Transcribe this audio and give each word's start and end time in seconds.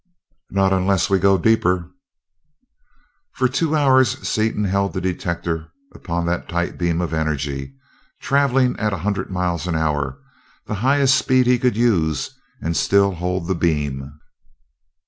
"Not 0.49 0.73
unless 0.73 1.11
we 1.11 1.19
go 1.19 1.37
deeper." 1.37 1.91
For 3.33 3.47
two 3.47 3.75
hours 3.75 4.27
Seaton 4.27 4.63
held 4.63 4.93
the 4.93 4.99
detector 4.99 5.69
upon 5.93 6.25
that 6.25 6.49
tight 6.49 6.75
beam 6.79 7.01
of 7.01 7.13
energy, 7.13 7.75
traveling 8.19 8.75
at 8.79 8.93
a 8.93 8.97
hundred 9.05 9.29
miles 9.29 9.67
an 9.67 9.75
hour, 9.75 10.17
the 10.65 10.73
highest 10.81 11.15
speed 11.15 11.45
he 11.45 11.59
could 11.59 11.77
use 11.77 12.31
and 12.63 12.75
still 12.75 13.13
hold 13.13 13.45
the 13.47 13.53
beam. 13.53 14.19